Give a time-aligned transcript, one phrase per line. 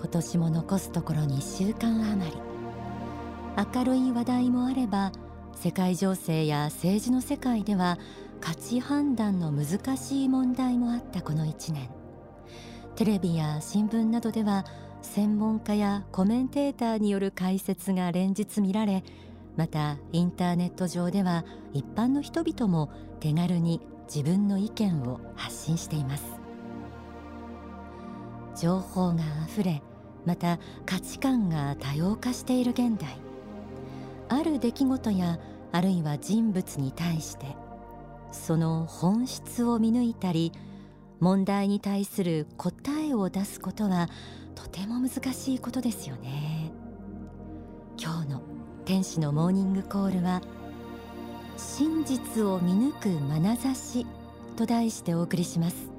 [0.00, 2.36] 今年も残すところ2週間余り。
[3.74, 5.12] 明るい話題もあれば
[5.54, 7.98] 世界情勢や政治の世界では
[8.40, 11.90] 価値判断の難しい問題もあったこの1年。
[12.96, 14.64] テレビや新聞などでは
[15.02, 19.04] 専門家やコメンテーターによる解説が連日見られ
[19.56, 26.24] またインターネット上では一般の人々も手軽に自分の意見を発信しています。
[28.56, 29.82] 情報があふれ
[30.26, 33.16] また価値観が多様化している現代。
[34.28, 35.38] ある出来事や
[35.72, 37.46] あるいは人物に対して
[38.30, 40.52] その本質を見抜いたり
[41.18, 44.08] 問題に対する答えを出すことは
[44.54, 46.72] とても難しいことですよね。
[47.98, 48.42] 今日の
[48.84, 50.40] 天使のモーニングコールは
[51.56, 54.06] 真実を見抜く眼差し
[54.56, 55.89] と題してお送りします。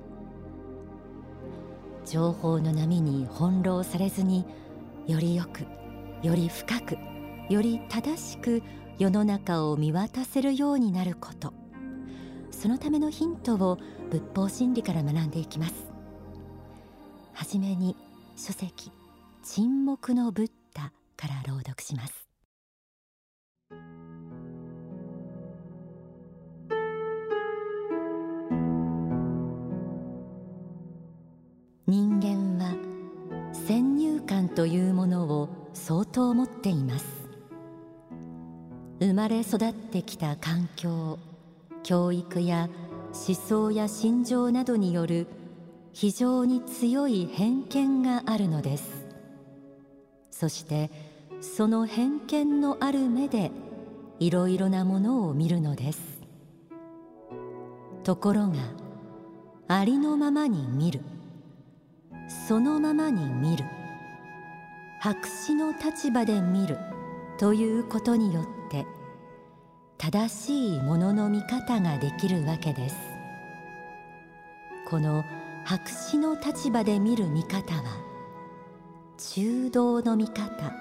[2.11, 4.45] 情報の波に翻弄されずに
[5.07, 5.61] よりよく
[6.27, 6.97] より深く
[7.49, 8.61] より正しく
[8.99, 11.53] 世の中を見渡せるようになること。
[12.51, 15.73] そのためのヒントを仏法真理から学んでいきます。
[17.31, 17.95] はじめに
[18.35, 18.91] 書籍
[19.41, 22.27] 沈黙のブッダから朗読します。
[31.91, 32.73] 人間は
[33.51, 37.05] 先入観というものを相当持っています。
[39.01, 41.19] 生まれ育ってきた環境
[41.83, 42.69] 教育や
[43.07, 45.27] 思想や心情などによる
[45.91, 49.05] 非常に強い偏見があるのです。
[50.29, 50.89] そして
[51.41, 53.51] その偏見のある目で
[54.21, 56.21] いろいろなものを見るのです。
[58.05, 58.53] ところが
[59.67, 61.01] ありのままに見る。
[62.47, 63.65] そのままに見る。
[64.99, 66.77] 白紙の立場で見る。
[67.41, 68.85] ということによって
[69.97, 72.95] 正しいものの見方ができるわけです。
[74.87, 75.23] この
[75.65, 77.81] 白紙の立場で見る見方は
[79.17, 80.71] 中道の見方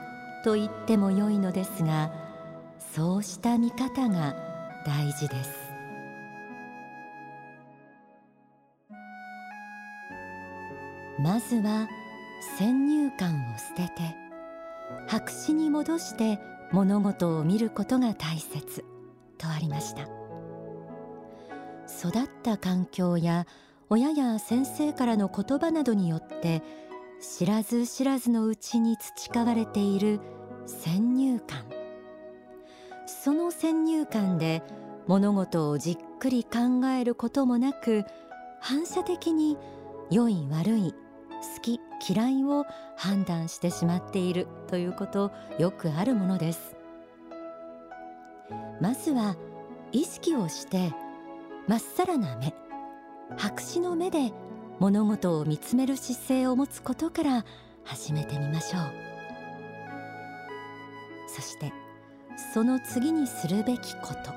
[0.44, 2.12] と言ってもよいのですが
[2.94, 4.34] そうした見方が
[4.84, 5.59] 大事です。
[11.22, 11.86] まずは
[12.56, 14.16] 先入観を捨てて
[15.06, 16.38] 白紙に戻して
[16.72, 18.86] 物事を見ることが大切
[19.36, 20.02] とありました。
[21.88, 23.46] 育った環境や
[23.90, 26.62] 親や先生からの言葉などによって
[27.20, 30.20] 知らず知らずのうちに培われている
[30.66, 31.66] 先入観。
[33.06, 34.62] その先入観で
[35.06, 38.04] 物事をじっくり考えることもなく
[38.60, 39.58] 反射的に
[40.10, 40.94] 良い悪い
[41.40, 46.76] 好き嫌いを判断してしまっているということよくあるものです。
[48.80, 49.36] まずは
[49.92, 50.92] 意識をして
[51.68, 52.54] まっさらな目
[53.36, 54.32] 白紙の目で
[54.78, 57.44] 物事を見つめる姿勢を持つことから
[57.84, 58.82] 始めてみましょう。
[61.28, 61.72] そして
[62.54, 64.32] その次にするべきこと。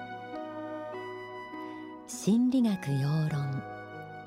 [2.07, 3.72] 心理学要論。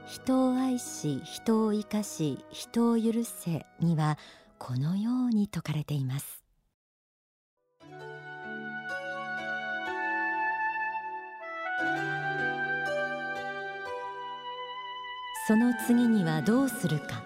[0.07, 4.19] 人を愛し人を生かし人を許せには
[4.57, 6.45] このように説かれています。
[15.49, 17.25] その次にはどうするか。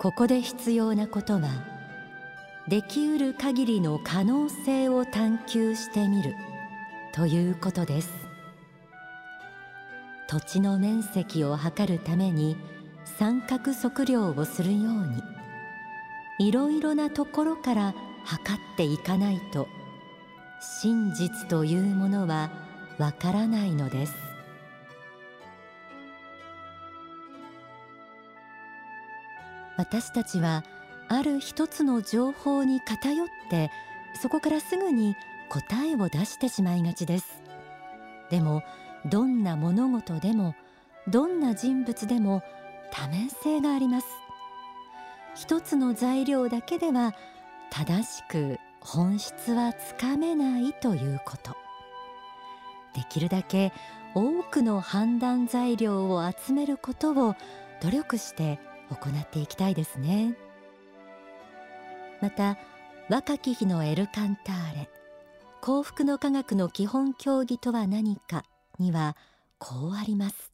[0.00, 1.48] ここで必要なことは
[2.68, 6.34] できうる限りの可能性を探求してみる
[7.12, 8.23] ということです。
[10.28, 12.56] 土地の面積を測るために
[13.18, 15.22] 三角測量をするように
[16.38, 19.68] いろいろなところから測っていかないと
[20.60, 22.50] 真実というものは
[22.98, 24.14] わからないのです。
[29.76, 30.64] 私たちは
[31.08, 33.70] ある一つの情報に偏って
[34.20, 35.16] そこからすぐに
[35.48, 37.42] 答えを出してしまいがちです。
[38.30, 38.62] でも
[39.06, 40.54] どんな物事でも
[41.08, 42.42] どんな人物でも
[42.90, 44.06] 多面性があります。
[45.34, 47.14] 一つの材料だけでは
[47.70, 51.56] 正しく本質はつかめないということ。
[52.94, 53.72] できるだけ
[54.14, 57.34] 多くの判断材料を集めることを
[57.82, 58.60] 努力して
[58.90, 60.36] 行っていきたいですね。
[62.20, 62.56] また
[63.10, 64.88] 若き日のエルカンターレ
[65.60, 68.44] 幸福の科学の基本教義とは何か
[68.78, 69.16] には
[69.58, 70.52] こうあります。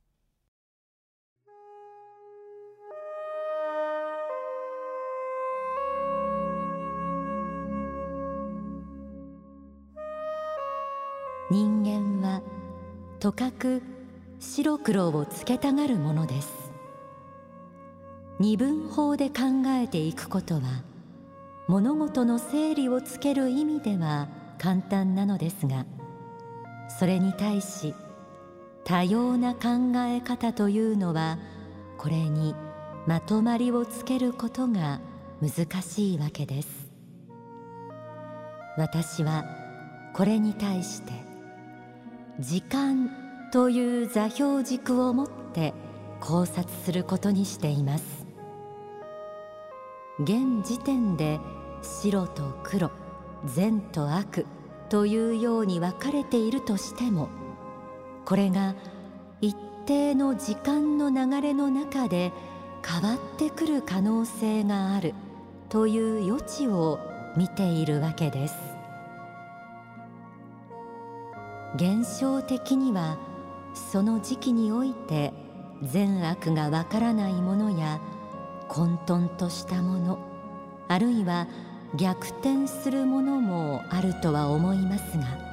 [11.50, 12.42] 人間は
[13.18, 13.82] とかく
[14.38, 16.70] 白黒をつけたがるものです。
[18.40, 20.82] 二分法で考えていくことは
[21.68, 24.28] 物事の整理をつける意味では
[24.58, 25.84] 簡単なのですが
[26.98, 27.94] それに対し
[28.90, 31.38] 多様な考え方というのは
[31.96, 32.56] これに
[33.06, 35.00] まとまりをつけることが
[35.40, 36.90] 難しいわけです。
[38.76, 39.44] 私は
[40.12, 41.12] これに対して
[42.40, 43.12] 時間
[43.52, 45.72] という座標軸を持って
[46.18, 48.26] 考察することにしています。
[50.18, 51.38] 現時点で
[51.80, 52.90] 白と黒
[53.44, 54.46] 善と悪
[54.88, 57.28] というように分かれているとしても
[58.24, 58.74] これが
[59.40, 59.56] 一
[59.86, 62.32] 定の時間の流れの中で
[62.86, 65.14] 変わってくる可能性がある
[65.68, 66.98] という余地を
[67.36, 68.54] 見ているわけです。
[71.76, 73.16] 現象的には
[73.74, 75.32] その時期において
[75.82, 78.00] 善悪がわからないものや
[78.68, 80.18] 混沌としたもの
[80.88, 81.46] あるいは
[81.96, 85.49] 逆転するものもあるとは思いますが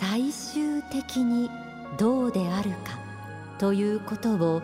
[0.00, 1.50] 最終的に
[1.98, 2.98] どうであるか
[3.58, 4.62] ということを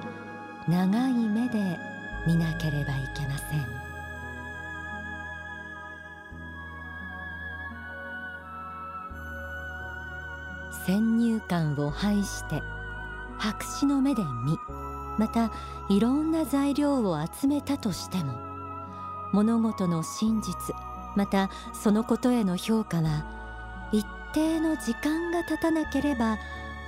[0.69, 1.79] 長い目で
[2.27, 3.85] 見なければいけません。
[10.87, 12.63] 先入観を排して
[13.39, 14.59] 白紙の目で見
[15.19, 15.51] また
[15.89, 18.35] いろんな材料を集めたとしても
[19.33, 20.75] 物事の真実
[21.17, 23.25] またそのことへの評価は
[23.93, 24.05] 一
[24.35, 26.39] 定の時間が経たなければ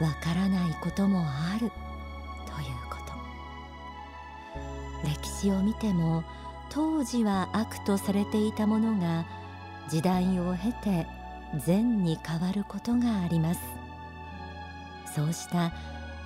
[0.01, 1.71] わからないこともあるという
[2.91, 2.97] こ
[5.03, 5.09] と。
[5.09, 6.25] 歴史を見ても
[6.69, 9.25] 当時は悪とされていたものが
[9.89, 11.07] 時代を経て
[11.65, 13.61] 善に変わることがあります。
[15.15, 15.73] そうした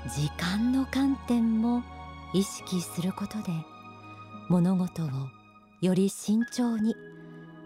[0.08, 1.84] 時間の観点も
[2.32, 3.52] 意識することで
[4.49, 5.08] 物事を
[5.81, 6.96] より慎重に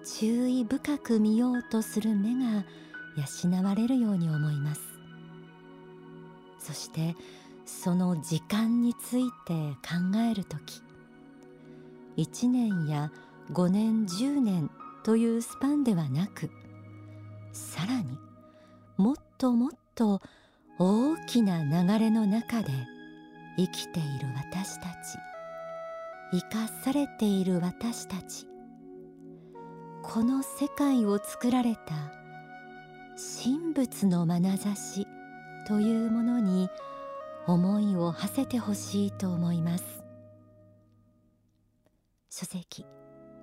[0.05, 2.65] 注意深く見ようとする目が
[3.17, 4.95] 養われるように思います。
[6.65, 7.15] そして
[7.67, 9.53] その時間について
[9.83, 10.81] 考える時
[12.17, 13.13] 1年や
[13.53, 14.71] 5年10年
[15.03, 16.51] というスパンではなく
[17.53, 18.19] さらに
[18.97, 20.23] もっともっと
[20.79, 22.73] 大きな流れの中で
[23.59, 25.19] 生きている私たち
[26.33, 28.47] 生かされている私たち
[30.03, 32.24] この世界を作られた
[33.17, 35.07] 神仏の眼差し
[35.69, 36.69] というものに
[37.47, 39.85] 思いを馳せてほしいと思います。
[42.29, 42.85] 書籍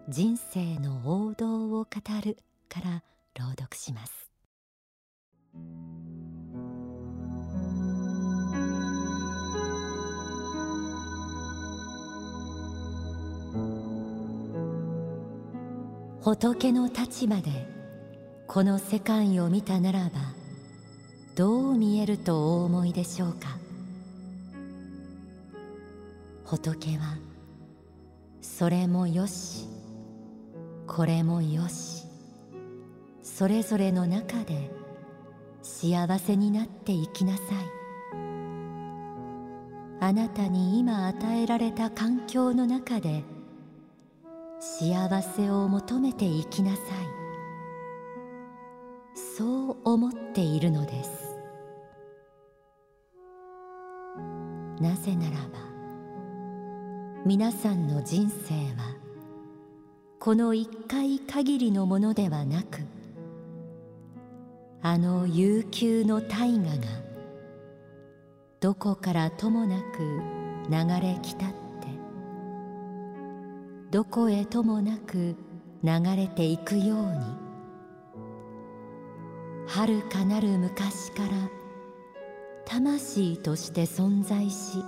[0.10, 1.88] 人生の王道を語
[2.26, 2.38] る
[2.68, 3.04] から
[3.40, 4.30] 朗読します。
[16.22, 17.81] 仏の立場で
[18.54, 20.10] この世界を見たならば
[21.36, 23.58] どう見えるとお思いでしょうか？
[26.44, 27.16] 仏は
[28.42, 29.70] それもよし
[30.86, 32.04] これもよし
[33.24, 34.70] それぞれの中で
[35.62, 37.46] 幸せになっていきなさい。
[40.02, 43.24] あなたに今与えられた環境の中で
[44.60, 47.21] 幸せを求めていきなさい。
[49.42, 51.36] そう思っているのです。
[54.80, 55.58] なぜならば
[57.26, 58.96] 皆さんの人生は
[60.20, 62.82] この一回限りのものではなく
[64.84, 66.82] あの悠久の大河が
[68.60, 70.22] どこからともなく
[70.70, 71.56] 流れ来たって
[73.90, 75.36] どこへともなく
[75.84, 77.51] 流れていくように
[79.74, 81.30] 遥かなる昔から
[82.66, 84.84] 魂として存在し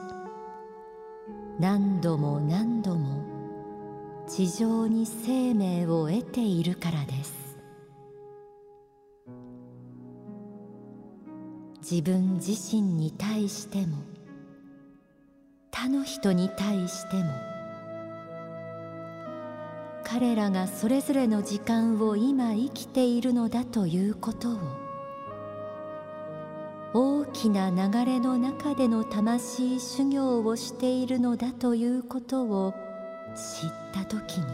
[1.58, 3.24] 何度も何度も
[4.28, 7.58] 地上に生命を得ているからです。
[11.82, 13.98] 自分自身に対しても
[15.72, 17.53] 他の人に対しても
[20.14, 24.60] 彼らがそれぞれの時間を今生きているのだということを
[26.94, 32.76] 大きな流れの中での魂修行をしているのだということを
[33.34, 34.46] 知った時に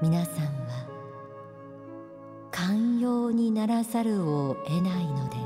[0.00, 0.86] 皆さんは
[2.52, 5.43] 寛容にならざるを得ないのです。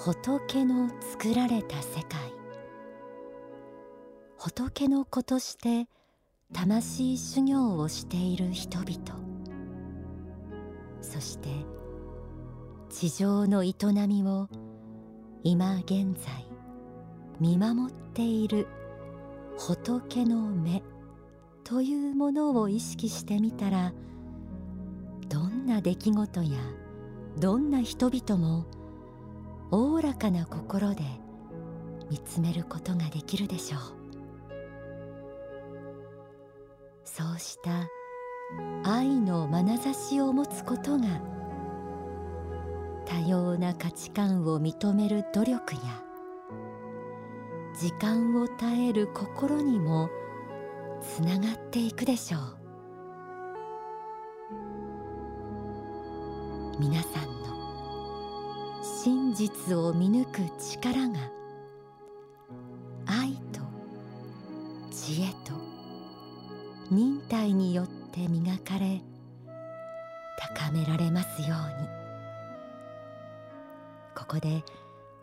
[0.00, 2.32] 仏の作られた世界。
[4.36, 5.88] 仏の子として
[6.52, 8.96] 魂修行をしている人々。
[11.00, 11.48] そして
[12.88, 13.74] 地上の営
[14.06, 14.48] みを
[15.42, 16.46] 今現在
[17.40, 18.68] 見守っている
[19.58, 20.84] 仏の目
[21.64, 23.92] というものを意識してみたら
[25.28, 26.50] どんな出来事や
[27.40, 28.77] どんな人々も
[29.70, 31.02] おおらかな心で
[32.10, 33.80] 見つめることができるでしょう。
[37.04, 37.88] そうした
[38.84, 41.06] 愛の眼差しを持つことが
[43.04, 45.80] 多様な価値観を認める努力や
[47.78, 50.08] 時間を耐える心にも
[51.00, 52.40] つながっていくでしょう。
[56.80, 57.37] 皆さん
[59.04, 61.20] 真実を見抜く力が
[63.06, 63.60] 愛と
[64.90, 65.52] 知恵と
[66.90, 69.00] 忍耐によって磨かれ
[70.56, 71.88] 高められますように。
[74.16, 74.64] ここで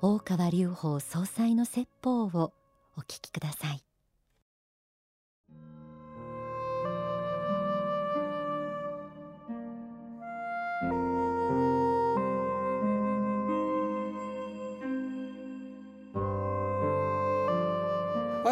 [0.01, 2.53] 大川隆法総裁の説法を
[2.97, 3.83] お聞きください。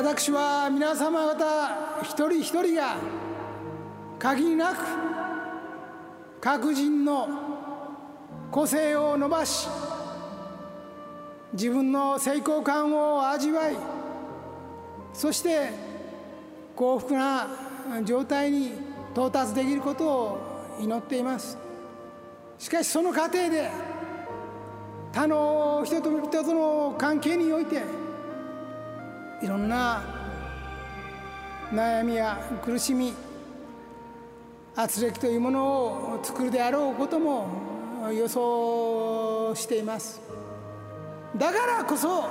[0.04, 2.98] 私は皆様方一人一人が
[4.20, 4.80] 限りなく
[6.42, 7.30] 各人の
[8.52, 9.70] 個性を伸ばし
[11.54, 13.78] 自分の成功感を味わい
[15.14, 15.70] そして
[16.76, 17.48] 幸福な
[18.04, 18.74] 状態に
[19.14, 21.58] 到達できることを祈っています。
[22.60, 23.72] しかしその過程で
[25.14, 28.03] 他の人と人との関係において
[29.44, 30.02] いろんな
[31.70, 33.14] 悩みや苦しみ
[34.74, 40.22] 圧力というものを作るであろうことも予想しています。
[41.36, 42.24] だからこそ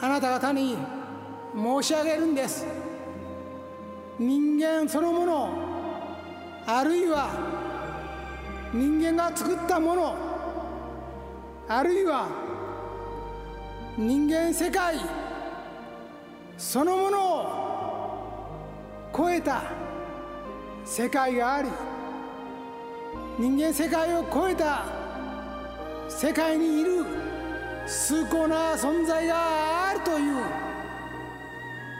[0.00, 0.76] あなた方に
[1.54, 2.66] 申し上げるんです。
[4.18, 5.48] 人間そのもの
[6.66, 7.30] あるいは
[8.74, 10.16] 人間が作ったもの
[11.68, 12.26] あるいは
[13.96, 15.21] 人間世界
[16.62, 17.46] そのものを
[19.14, 19.64] 超えた
[20.84, 21.68] 世界があり
[23.36, 24.84] 人間世界を超えた
[26.08, 27.04] 世界にいる
[27.88, 30.36] 崇高な存在があるという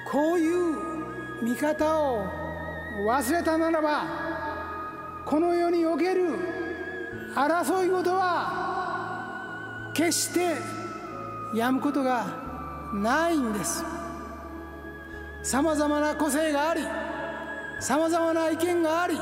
[0.09, 0.76] こういう
[1.42, 2.25] 見方を
[3.04, 4.04] 忘れたならば
[5.26, 6.38] この世における
[7.35, 10.54] 争い事は決して
[11.52, 12.26] やむことが
[12.95, 13.85] ないんです。
[15.42, 16.82] さまざまな個性があり
[17.80, 19.18] さまざまな意見があり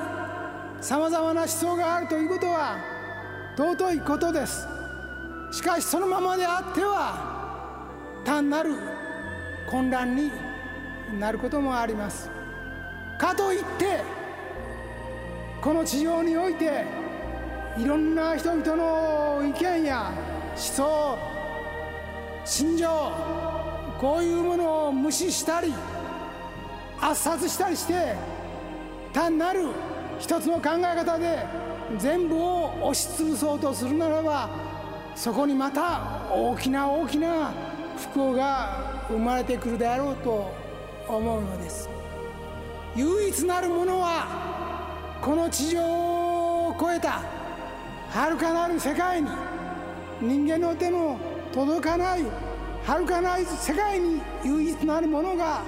[0.81, 2.79] さまざまな思想があるということは
[3.57, 4.67] 尊いことです。
[5.53, 7.85] しかしそのままであっては
[8.25, 8.75] 単なる
[9.69, 10.31] 混乱に
[11.19, 12.31] なることもあります。
[13.19, 14.03] かといって
[15.61, 16.85] この地上において
[17.77, 20.13] いろんな人々の意見や
[20.53, 21.19] 思想
[22.45, 22.89] 心情
[23.99, 25.75] こういうものを無視したり
[27.01, 28.15] 圧殺したりして
[29.13, 29.69] 単なる
[30.19, 31.47] 一つの考え方で
[31.99, 34.51] 全部を押し潰そうとするならば
[35.15, 37.53] そこにまた大きな大きな
[37.97, 40.53] 不幸が生まれてくるであろうと
[41.09, 41.89] 思うのです。
[42.97, 44.27] 唯一なるものは
[45.21, 47.23] この地上を超えた
[48.11, 49.29] 遥かなる世界に
[50.21, 51.19] 人間の手の
[51.53, 52.23] 届かない
[52.85, 55.63] 遥かなる世界に唯一なるものが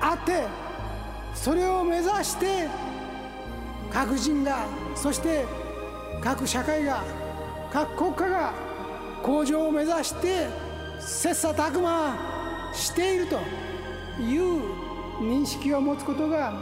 [0.00, 0.44] あって
[1.34, 2.68] それを目指して
[3.90, 5.44] 各人がそして
[6.20, 7.04] 各社会が
[7.72, 8.52] 各国家が
[9.22, 10.46] 向上を目指して
[11.00, 13.40] 切磋琢磨していると
[14.20, 14.62] いう
[15.20, 16.52] 認識を持つことが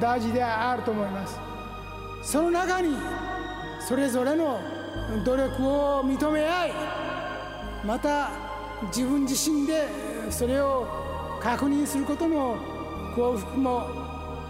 [0.00, 1.38] 大事であると思います。
[2.22, 2.96] その中に
[3.80, 4.60] それぞれの
[5.24, 6.72] 努力を認め合い
[7.84, 8.30] また
[8.86, 9.88] 自分自身で
[10.30, 11.01] それを
[11.42, 12.56] 確認することも
[13.16, 13.88] 幸福も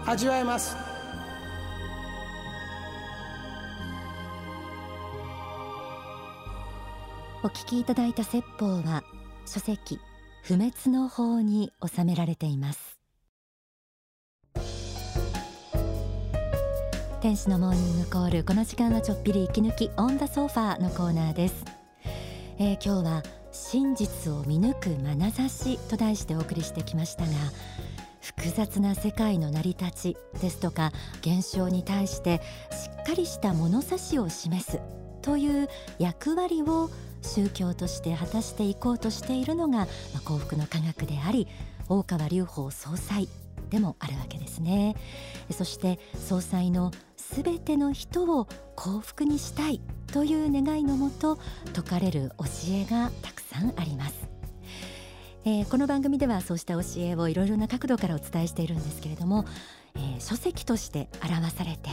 [0.05, 0.75] 味わえます。
[7.43, 9.03] お聞きいただいた説法は
[9.45, 9.99] 書籍
[10.43, 12.99] 不滅の法に収められています。
[17.21, 18.43] 天使のモーニングコール。
[18.43, 21.65] この時間はちょっぴり息抜きオンダソファーのコーナーです、
[22.59, 23.23] えー、今日は
[23.53, 27.29] 真実を見抜く眼差しと題してお送りしてきましたが
[28.19, 30.91] 複雑な世界の成り立ちですとか
[31.21, 32.41] 現象に対して
[32.71, 34.79] しっかりした物差しを示す
[35.21, 35.69] という
[35.99, 36.89] 役割を
[37.21, 41.47] 宗教として果たしていこうとしているのが、ま、幸福の科学であり
[41.89, 43.29] 大川隆法総裁
[43.69, 44.95] でもあるわけですね。
[45.51, 49.81] そして総裁のすべての人を幸福にしたい
[50.13, 54.15] という願いのもと説かれる教えがたくさんあります、
[55.43, 59.45] えー、この番組ではそうした教えをいろいろな角度からお伝えしているんですけれども、
[59.95, 61.89] えー、書籍として表されて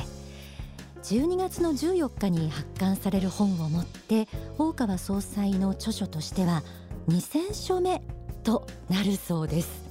[1.02, 6.62] 12月の14日に発刊される本をもって大川総裁の著書としては
[7.08, 8.02] 2000書目
[8.44, 9.82] となるそうです、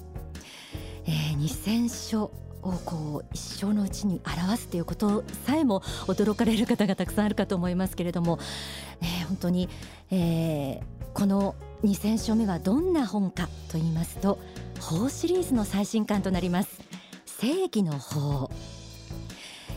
[1.08, 2.32] えー、2000書
[2.62, 8.40] をこう一生のうちに表すということさえも驚かれる方がたくさんあるかと思いますけれども、
[9.02, 9.70] えー、本当に、
[10.12, 14.40] えー、この2000書目はどんな本かと言いますと
[14.80, 16.82] 法シリーズの最新刊となります。
[17.26, 18.50] 正義の法。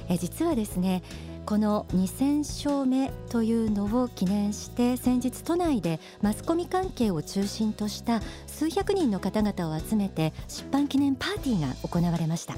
[0.09, 1.03] え実はですね
[1.45, 12.55] この2000勝目というのを記念して先日都内でマスコミ関係を中心とした数百人の方々を集めて出版記念パーティーが行われました。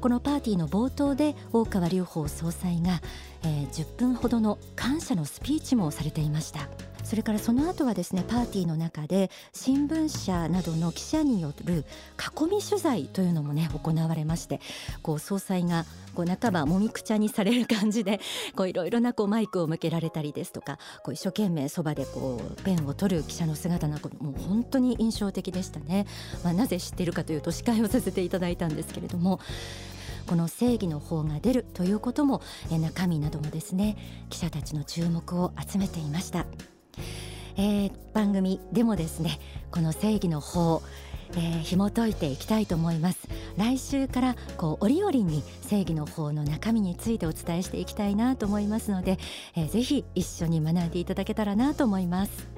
[0.00, 3.00] このパーティーの冒頭で大川隆法総裁が
[3.42, 6.68] 10分ほどの感謝のスピーチもされていました
[7.06, 11.84] それからその後はですねパーティーの中で新聞社などの記者による
[12.18, 14.60] 囲み取材というのもね行われまして
[15.02, 15.84] こう総裁が
[16.16, 18.18] こう半ばもみくちゃにされる感じで
[18.58, 26.06] いろいろなこうマイクを向けられたりですとかこう一生懸命そばでこうペンを取る記者の姿なんかもう本当に印象的でしたね。
[26.42, 29.38] まあ、なぜ知っているかというと司会をさせていただいたんですけれども
[30.26, 33.96] この正義の方が出るということも中身などもですね
[34.28, 36.46] 記者たちの注目を集めていました。
[37.56, 39.38] えー、番組でもですね
[39.70, 40.82] この正義の法
[41.32, 43.28] えー、紐解いていきたいと思います。
[43.56, 49.18] 来週からこう折々に正義の法の中身についてお伝えしていきたいなと思いますので、
[49.56, 52.55] えー、ぜひ一緒に学んでいただけたらなと思います。